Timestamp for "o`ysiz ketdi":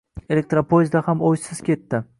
1.29-2.07